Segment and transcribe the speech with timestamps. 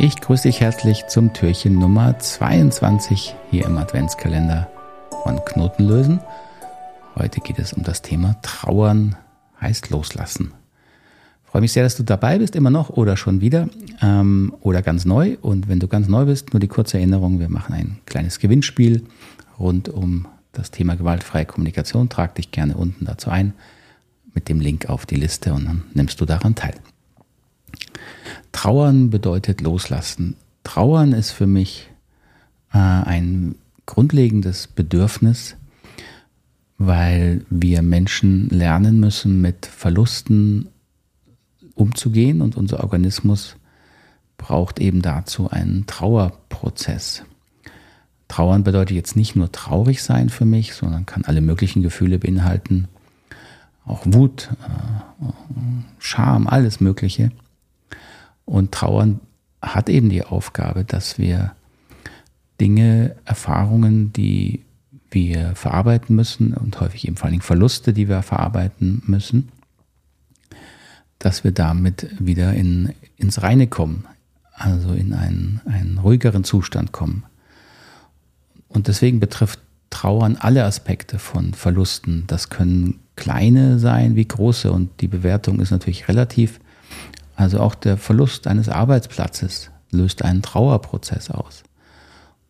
[0.00, 4.70] Ich grüße dich herzlich zum Türchen Nummer 22 hier im Adventskalender
[5.24, 6.20] von Knotenlösen.
[7.16, 9.16] Heute geht es um das Thema Trauern
[9.60, 10.52] heißt Loslassen.
[11.42, 13.68] Freue mich sehr, dass du dabei bist, immer noch oder schon wieder
[14.00, 15.36] ähm, oder ganz neu.
[15.42, 19.04] Und wenn du ganz neu bist, nur die kurze Erinnerung, wir machen ein kleines Gewinnspiel
[19.58, 22.08] rund um das Thema gewaltfreie Kommunikation.
[22.08, 23.52] Trag dich gerne unten dazu ein
[24.32, 26.74] mit dem Link auf die Liste und dann nimmst du daran teil.
[28.58, 30.34] Trauern bedeutet loslassen.
[30.64, 31.90] Trauern ist für mich
[32.72, 33.54] äh, ein
[33.86, 35.54] grundlegendes Bedürfnis,
[36.76, 40.66] weil wir Menschen lernen müssen, mit Verlusten
[41.76, 43.54] umzugehen und unser Organismus
[44.38, 47.22] braucht eben dazu einen Trauerprozess.
[48.26, 52.88] Trauern bedeutet jetzt nicht nur traurig sein für mich, sondern kann alle möglichen Gefühle beinhalten,
[53.84, 55.26] auch Wut, äh,
[56.00, 57.30] Scham, alles Mögliche.
[58.48, 59.20] Und Trauern
[59.60, 61.52] hat eben die Aufgabe, dass wir
[62.60, 64.64] Dinge, Erfahrungen, die
[65.10, 69.50] wir verarbeiten müssen und häufig eben vor allen Dingen Verluste, die wir verarbeiten müssen,
[71.18, 74.06] dass wir damit wieder in, ins Reine kommen,
[74.54, 77.24] also in einen, einen ruhigeren Zustand kommen.
[78.68, 82.24] Und deswegen betrifft Trauern alle Aspekte von Verlusten.
[82.26, 86.60] Das können kleine sein wie große und die Bewertung ist natürlich relativ.
[87.38, 91.62] Also auch der Verlust eines Arbeitsplatzes löst einen Trauerprozess aus.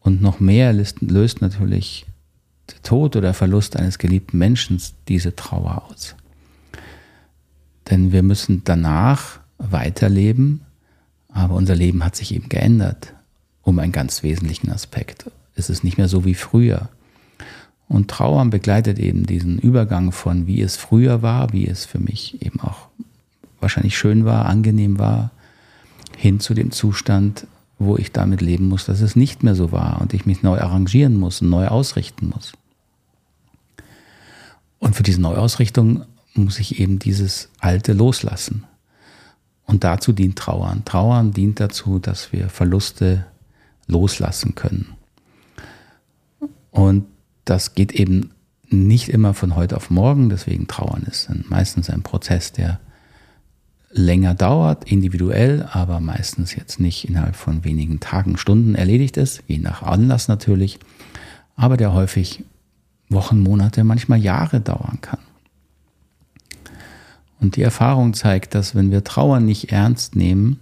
[0.00, 2.06] Und noch mehr löst, natürlich
[2.70, 6.16] der Tod oder Verlust eines geliebten Menschen diese Trauer aus.
[7.90, 10.62] Denn wir müssen danach weiterleben,
[11.28, 13.12] aber unser Leben hat sich eben geändert
[13.60, 15.30] um einen ganz wesentlichen Aspekt.
[15.56, 16.88] Es ist nicht mehr so wie früher.
[17.86, 22.40] Und Trauern begleitet eben diesen Übergang von wie es früher war, wie es für mich
[22.40, 22.89] eben auch
[23.60, 25.30] wahrscheinlich schön war, angenehm war,
[26.16, 27.46] hin zu dem Zustand,
[27.78, 30.58] wo ich damit leben muss, dass es nicht mehr so war und ich mich neu
[30.60, 32.52] arrangieren muss und neu ausrichten muss.
[34.78, 36.04] Und für diese Neuausrichtung
[36.34, 38.64] muss ich eben dieses Alte loslassen.
[39.66, 40.84] Und dazu dient Trauern.
[40.84, 43.24] Trauern dient dazu, dass wir Verluste
[43.86, 44.94] loslassen können.
[46.70, 47.06] Und
[47.44, 48.30] das geht eben
[48.68, 52.78] nicht immer von heute auf morgen, deswegen Trauern ist meistens ein Prozess, der
[53.90, 59.58] länger dauert, individuell, aber meistens jetzt nicht innerhalb von wenigen Tagen, Stunden erledigt ist, je
[59.58, 60.78] nach Anlass natürlich,
[61.56, 62.44] aber der häufig
[63.08, 65.18] Wochen, Monate, manchmal Jahre dauern kann.
[67.40, 70.60] Und die Erfahrung zeigt, dass wenn wir Trauer nicht ernst nehmen,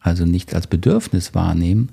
[0.00, 1.90] also nicht als Bedürfnis wahrnehmen,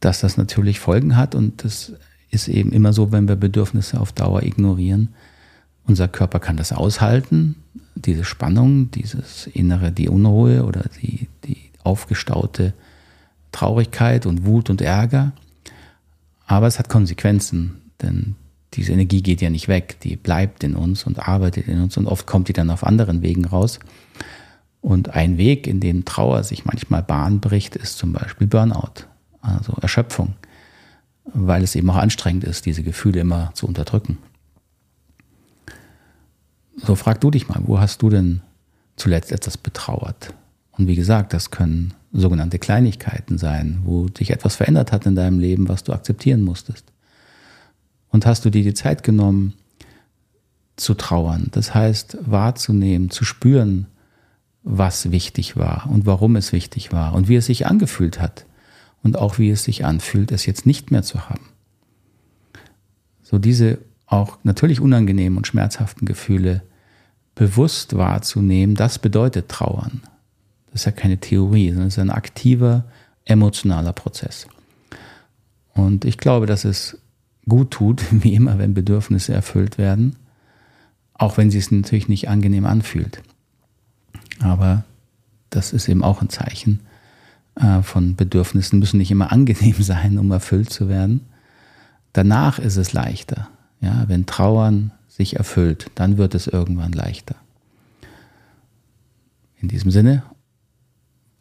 [0.00, 1.92] dass das natürlich Folgen hat und das
[2.30, 5.14] ist eben immer so, wenn wir Bedürfnisse auf Dauer ignorieren.
[5.86, 7.56] Unser Körper kann das aushalten,
[7.94, 12.74] diese Spannung, dieses innere, die Unruhe oder die, die aufgestaute
[13.52, 15.32] Traurigkeit und Wut und Ärger.
[16.46, 18.34] Aber es hat Konsequenzen, denn
[18.74, 22.06] diese Energie geht ja nicht weg, die bleibt in uns und arbeitet in uns und
[22.06, 23.78] oft kommt die dann auf anderen Wegen raus.
[24.82, 29.06] Und ein Weg, in dem Trauer sich manchmal Bahn bricht, ist zum Beispiel Burnout,
[29.40, 30.34] also Erschöpfung,
[31.24, 34.18] weil es eben auch anstrengend ist, diese Gefühle immer zu unterdrücken.
[36.76, 38.42] So frag du dich mal, wo hast du denn
[38.96, 40.34] zuletzt etwas betrauert?
[40.72, 45.38] Und wie gesagt, das können sogenannte Kleinigkeiten sein, wo sich etwas verändert hat in deinem
[45.38, 46.84] Leben, was du akzeptieren musstest.
[48.10, 49.54] Und hast du dir die Zeit genommen,
[50.76, 53.86] zu trauern, das heißt wahrzunehmen, zu spüren,
[54.62, 58.44] was wichtig war und warum es wichtig war und wie es sich angefühlt hat
[59.02, 61.48] und auch wie es sich anfühlt, es jetzt nicht mehr zu haben.
[63.22, 66.62] So diese auch natürlich unangenehmen und schmerzhaften Gefühle
[67.34, 70.02] bewusst wahrzunehmen, das bedeutet Trauern.
[70.70, 72.84] Das ist ja keine Theorie, sondern es ist ein aktiver
[73.24, 74.46] emotionaler Prozess.
[75.74, 76.98] Und ich glaube, dass es
[77.48, 80.16] gut tut, wie immer, wenn Bedürfnisse erfüllt werden,
[81.14, 83.22] auch wenn sie es natürlich nicht angenehm anfühlt.
[84.40, 84.84] Aber
[85.50, 86.80] das ist eben auch ein Zeichen
[87.54, 91.20] äh, von Bedürfnissen, müssen nicht immer angenehm sein, um erfüllt zu werden.
[92.12, 93.48] Danach ist es leichter.
[93.80, 97.36] Ja, wenn Trauern sich erfüllt, dann wird es irgendwann leichter.
[99.60, 100.22] In diesem Sinne,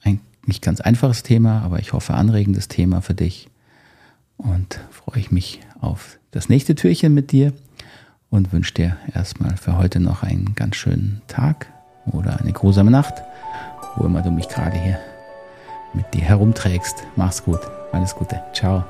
[0.01, 3.49] ein nicht ganz einfaches Thema, aber ich hoffe anregendes Thema für dich.
[4.37, 7.53] Und freue ich mich auf das nächste Türchen mit dir
[8.29, 11.67] und wünsche dir erstmal für heute noch einen ganz schönen Tag
[12.11, 13.13] oder eine grusame Nacht,
[13.95, 14.99] wo immer du mich gerade hier
[15.93, 17.03] mit dir herumträgst.
[17.15, 17.59] Mach's gut.
[17.91, 18.41] Alles Gute.
[18.53, 18.83] Ciao.